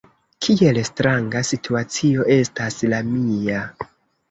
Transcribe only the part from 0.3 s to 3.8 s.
Kiel stranga situacio estas la mia.